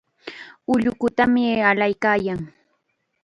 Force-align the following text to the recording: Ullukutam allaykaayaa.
Ullukutam 0.73 1.33
allaykaayaa. 1.69 2.39